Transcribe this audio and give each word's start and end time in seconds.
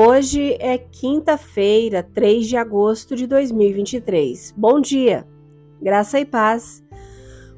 Hoje 0.00 0.56
é 0.60 0.78
quinta-feira, 0.78 2.04
3 2.04 2.46
de 2.46 2.56
agosto 2.56 3.16
de 3.16 3.26
2023. 3.26 4.54
Bom 4.56 4.80
dia, 4.80 5.26
graça 5.82 6.20
e 6.20 6.24
paz. 6.24 6.84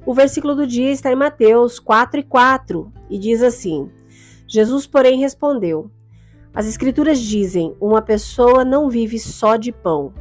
O 0.07 0.15
versículo 0.15 0.55
do 0.55 0.67
dia 0.67 0.91
está 0.91 1.13
em 1.13 1.15
Mateus 1.15 1.79
4 1.79 2.21
e 2.21 2.23
4 2.23 2.91
e 3.11 3.19
diz 3.19 3.43
assim: 3.43 3.91
Jesus, 4.47 4.87
porém, 4.87 5.21
respondeu: 5.21 5.91
As 6.55 6.67
Escrituras 6.67 7.21
dizem: 7.21 7.77
Uma 7.79 8.01
pessoa 8.01 8.65
não 8.65 8.89
vive 8.89 9.19
só 9.19 9.57
de 9.57 9.71
pão, 9.71 10.15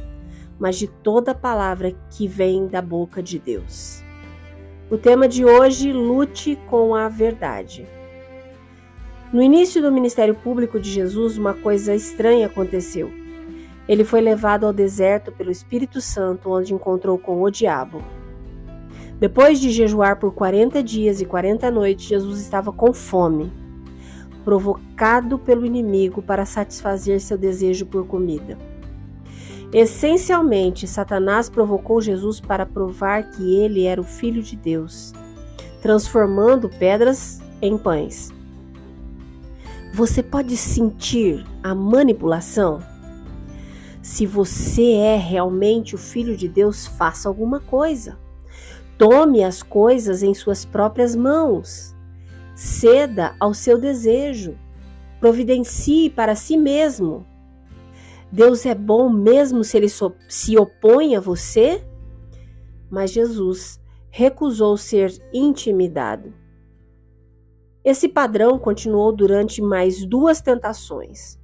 mas 0.58 0.76
de 0.76 0.88
toda 0.88 1.34
palavra 1.34 1.96
que 2.10 2.28
vem 2.28 2.66
da 2.66 2.82
boca 2.82 3.22
de 3.22 3.38
Deus. 3.38 4.04
O 4.90 4.98
tema 4.98 5.26
de 5.26 5.42
hoje: 5.46 5.90
lute 5.90 6.58
com 6.68 6.94
a 6.94 7.08
verdade. 7.08 7.88
No 9.32 9.40
início 9.40 9.80
do 9.80 9.92
ministério 9.92 10.34
público 10.34 10.80
de 10.80 10.90
Jesus, 10.90 11.38
uma 11.38 11.54
coisa 11.54 11.94
estranha 11.94 12.46
aconteceu. 12.46 13.12
Ele 13.86 14.02
foi 14.02 14.20
levado 14.20 14.66
ao 14.66 14.72
deserto 14.72 15.30
pelo 15.30 15.52
Espírito 15.52 16.00
Santo, 16.00 16.50
onde 16.50 16.74
encontrou 16.74 17.16
com 17.16 17.40
o 17.40 17.48
diabo. 17.48 18.02
Depois 19.20 19.60
de 19.60 19.70
jejuar 19.70 20.18
por 20.18 20.32
40 20.34 20.82
dias 20.82 21.20
e 21.20 21.24
40 21.24 21.70
noites, 21.70 22.06
Jesus 22.06 22.40
estava 22.40 22.72
com 22.72 22.92
fome, 22.92 23.52
provocado 24.44 25.38
pelo 25.38 25.64
inimigo 25.64 26.20
para 26.20 26.44
satisfazer 26.44 27.20
seu 27.20 27.38
desejo 27.38 27.86
por 27.86 28.08
comida. 28.08 28.58
Essencialmente, 29.72 30.88
Satanás 30.88 31.48
provocou 31.48 32.00
Jesus 32.00 32.40
para 32.40 32.66
provar 32.66 33.30
que 33.30 33.54
ele 33.54 33.84
era 33.84 34.00
o 34.00 34.04
Filho 34.04 34.42
de 34.42 34.56
Deus, 34.56 35.12
transformando 35.80 36.68
pedras 36.68 37.40
em 37.62 37.78
pães. 37.78 38.39
Você 39.92 40.22
pode 40.22 40.56
sentir 40.56 41.44
a 41.64 41.74
manipulação? 41.74 42.80
Se 44.00 44.24
você 44.24 44.92
é 44.92 45.16
realmente 45.16 45.96
o 45.96 45.98
filho 45.98 46.36
de 46.36 46.48
Deus, 46.48 46.86
faça 46.86 47.28
alguma 47.28 47.58
coisa. 47.58 48.16
Tome 48.96 49.42
as 49.42 49.64
coisas 49.64 50.22
em 50.22 50.32
suas 50.32 50.64
próprias 50.64 51.16
mãos. 51.16 51.94
Ceda 52.54 53.34
ao 53.40 53.52
seu 53.52 53.78
desejo. 53.78 54.56
Providencie 55.18 56.08
para 56.08 56.36
si 56.36 56.56
mesmo. 56.56 57.26
Deus 58.30 58.64
é 58.64 58.76
bom 58.76 59.10
mesmo 59.10 59.64
se 59.64 59.76
ele 59.76 59.88
se 60.28 60.56
opõe 60.56 61.16
a 61.16 61.20
você? 61.20 61.84
Mas 62.88 63.10
Jesus 63.10 63.80
recusou 64.08 64.76
ser 64.76 65.12
intimidado. 65.32 66.32
Esse 67.84 68.08
padrão 68.08 68.58
continuou 68.58 69.12
durante 69.12 69.62
mais 69.62 70.04
duas 70.04 70.40
tentações, 70.40 71.38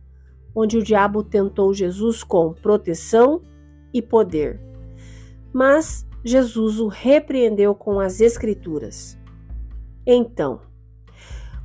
onde 0.54 0.76
o 0.76 0.82
diabo 0.82 1.22
tentou 1.22 1.72
Jesus 1.72 2.22
com 2.22 2.52
proteção 2.52 3.40
e 3.92 4.02
poder. 4.02 4.60
Mas 5.52 6.06
Jesus 6.22 6.78
o 6.80 6.88
repreendeu 6.88 7.74
com 7.74 7.98
as 7.98 8.20
Escrituras. 8.20 9.18
Então, 10.06 10.60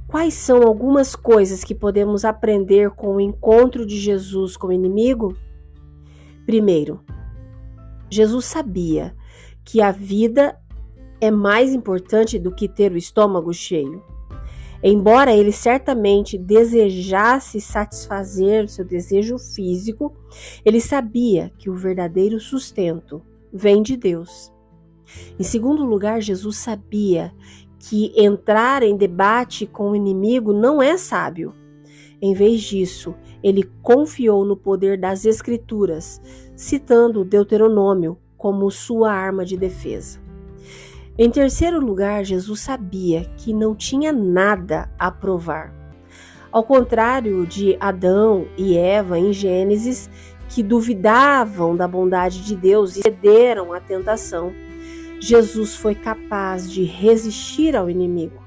quais 0.08 0.34
são 0.34 0.64
algumas 0.64 1.16
coisas 1.16 1.64
que 1.64 1.76
podemos 1.76 2.24
aprender 2.24 2.92
com 2.92 3.16
o 3.16 3.22
encontro 3.22 3.86
de 3.86 3.98
Jesus 3.98 4.56
com 4.56 4.68
o 4.68 4.74
inimigo? 4.74 5.36
Primeiro, 6.46 7.02
Jesus 8.10 8.46
sabia 8.46 9.16
que 9.66 9.82
a 9.82 9.92
vida 9.92 10.58
é 11.20 11.30
mais 11.30 11.74
importante 11.74 12.40
do 12.40 12.54
que 12.54 12.68
ter 12.68 12.92
o 12.92 12.98
estômago 12.98 13.54
cheio. 13.54 14.04
Embora 14.84 15.36
ele 15.36 15.52
certamente 15.52 16.38
desejasse 16.38 17.62
satisfazer 17.62 18.68
seu 18.68 18.84
desejo 18.84 19.38
físico, 19.38 20.14
ele 20.66 20.82
sabia 20.82 21.52
que 21.58 21.70
o 21.70 21.76
verdadeiro 21.76 22.40
sustento 22.40 23.22
vem 23.54 23.82
de 23.82 23.96
Deus. 23.96 24.52
Em 25.40 25.44
segundo 25.44 25.86
lugar, 25.86 26.22
Jesus 26.22 26.58
sabia 26.58 27.32
que 27.78 28.12
entrar 28.16 28.82
em 28.82 28.96
debate 28.96 29.68
com 29.68 29.92
o 29.92 29.96
inimigo 29.96 30.54
não 30.54 30.82
é 30.82 30.98
sábio. 30.98 31.54
Em 32.22 32.34
vez 32.34 32.62
disso, 32.62 33.16
ele 33.44 33.64
confiou 33.82 34.46
no 34.46 34.56
poder 34.56 35.00
das 35.00 35.26
Escrituras, 35.26 36.22
citando 36.56 37.26
Deuteronômio 37.26 38.18
como 38.38 38.70
sua 38.70 39.12
arma 39.12 39.44
de 39.44 39.58
defesa. 39.58 40.20
Em 41.18 41.30
terceiro 41.30 41.78
lugar, 41.78 42.24
Jesus 42.24 42.62
sabia 42.62 43.26
que 43.36 43.54
não 43.54 43.76
tinha 43.76 44.14
nada 44.14 44.90
a 44.98 45.12
provar. 45.12 45.74
Ao 46.50 46.64
contrário 46.64 47.46
de 47.46 47.76
Adão 47.82 48.48
e 48.58 48.78
Eva 48.78 49.20
em 49.20 49.34
Gênesis, 49.34 50.10
que 50.48 50.64
duvidavam 50.64 51.76
da 51.76 51.86
bondade 51.86 52.46
de 52.46 52.56
Deus 52.56 52.96
e 52.96 53.02
cederam 53.02 53.74
à 53.74 53.82
tentação, 53.82 54.54
Jesus 55.20 55.76
foi 55.76 55.96
capaz 55.96 56.72
de 56.72 56.84
resistir 56.84 57.76
ao 57.76 57.90
inimigo. 57.90 58.42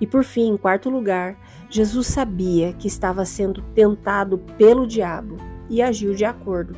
E 0.00 0.06
por 0.06 0.22
fim, 0.22 0.50
em 0.50 0.56
quarto 0.56 0.88
lugar, 0.88 1.36
Jesus 1.68 2.06
sabia 2.06 2.72
que 2.74 2.86
estava 2.86 3.24
sendo 3.24 3.60
tentado 3.74 4.38
pelo 4.56 4.86
diabo 4.86 5.36
e 5.68 5.82
agiu 5.82 6.14
de 6.14 6.24
acordo. 6.24 6.76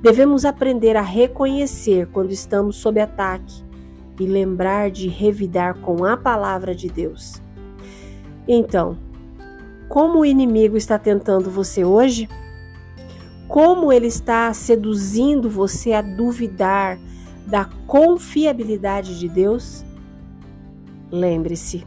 Devemos 0.00 0.44
aprender 0.44 0.96
a 0.96 1.02
reconhecer 1.02 2.06
quando 2.12 2.30
estamos 2.30 2.76
sob 2.76 3.00
ataque 3.00 3.64
e 4.18 4.26
lembrar 4.26 4.90
de 4.90 5.08
revidar 5.08 5.78
com 5.80 6.04
a 6.04 6.16
palavra 6.16 6.74
de 6.74 6.88
Deus. 6.88 7.42
Então, 8.46 8.96
como 9.88 10.20
o 10.20 10.24
inimigo 10.24 10.76
está 10.76 10.98
tentando 10.98 11.50
você 11.50 11.84
hoje? 11.84 12.28
Como 13.48 13.92
ele 13.92 14.06
está 14.06 14.52
seduzindo 14.52 15.48
você 15.50 15.92
a 15.92 16.02
duvidar 16.02 16.98
da 17.46 17.64
confiabilidade 17.86 19.18
de 19.18 19.28
Deus? 19.28 19.84
Lembre-se, 21.10 21.86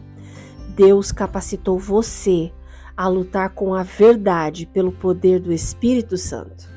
Deus 0.76 1.12
capacitou 1.12 1.78
você 1.78 2.52
a 2.96 3.08
lutar 3.08 3.50
com 3.50 3.74
a 3.74 3.84
verdade 3.84 4.66
pelo 4.68 4.92
poder 4.92 5.40
do 5.40 5.52
Espírito 5.52 6.18
Santo. 6.18 6.68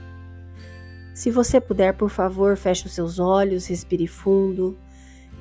Se 1.15 1.31
você 1.31 1.61
puder, 1.61 1.95
por 1.95 2.11
favor, 2.11 2.57
feche 2.57 2.87
os 2.87 2.93
seus 2.93 3.19
olhos, 3.19 3.67
respire 3.67 4.07
fundo 4.07 4.77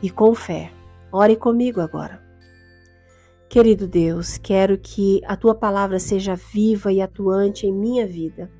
e 0.01 0.09
com 0.09 0.33
fé. 0.33 0.71
Ore 1.11 1.35
comigo 1.35 1.81
agora. 1.81 2.21
Querido 3.49 3.87
Deus, 3.87 4.37
quero 4.37 4.77
que 4.77 5.21
a 5.25 5.35
tua 5.35 5.55
palavra 5.55 5.99
seja 5.99 6.35
viva 6.35 6.91
e 6.91 7.01
atuante 7.01 7.65
em 7.65 7.73
minha 7.73 8.05
vida. 8.05 8.51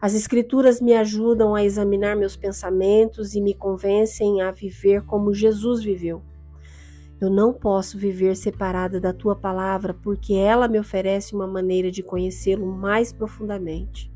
As 0.00 0.14
Escrituras 0.14 0.80
me 0.80 0.94
ajudam 0.94 1.54
a 1.54 1.64
examinar 1.64 2.16
meus 2.16 2.36
pensamentos 2.36 3.34
e 3.34 3.40
me 3.40 3.52
convencem 3.52 4.40
a 4.40 4.50
viver 4.50 5.02
como 5.04 5.34
Jesus 5.34 5.82
viveu. 5.82 6.22
Eu 7.20 7.28
não 7.28 7.52
posso 7.52 7.98
viver 7.98 8.36
separada 8.36 9.00
da 9.00 9.12
tua 9.12 9.34
palavra 9.34 9.92
porque 9.92 10.34
ela 10.34 10.68
me 10.68 10.78
oferece 10.78 11.34
uma 11.34 11.48
maneira 11.48 11.90
de 11.90 12.02
conhecê-lo 12.02 12.64
mais 12.64 13.12
profundamente. 13.12 14.10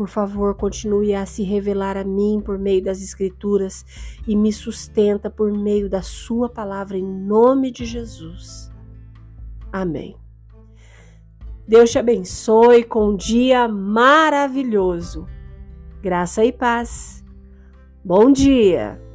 Por 0.00 0.08
favor, 0.08 0.54
continue 0.54 1.14
a 1.14 1.26
se 1.26 1.42
revelar 1.42 1.94
a 1.94 2.02
mim 2.02 2.40
por 2.42 2.58
meio 2.58 2.82
das 2.82 3.02
Escrituras 3.02 3.84
e 4.26 4.34
me 4.34 4.50
sustenta 4.50 5.28
por 5.28 5.52
meio 5.52 5.90
da 5.90 6.00
Sua 6.00 6.48
palavra, 6.48 6.96
em 6.96 7.04
nome 7.04 7.70
de 7.70 7.84
Jesus. 7.84 8.72
Amém. 9.70 10.16
Deus 11.68 11.90
te 11.90 11.98
abençoe 11.98 12.82
com 12.82 13.10
um 13.10 13.14
dia 13.14 13.68
maravilhoso. 13.68 15.26
Graça 16.00 16.42
e 16.46 16.50
paz. 16.50 17.22
Bom 18.02 18.32
dia! 18.32 19.09